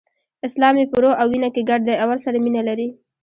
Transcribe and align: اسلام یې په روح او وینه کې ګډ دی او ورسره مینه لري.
اسلام 0.47 0.75
یې 0.79 0.85
په 0.91 0.97
روح 1.01 1.13
او 1.21 1.27
وینه 1.31 1.49
کې 1.55 1.61
ګډ 1.69 1.81
دی 1.87 1.95
او 2.01 2.07
ورسره 2.11 2.37
مینه 2.45 2.61
لري. 2.67 2.87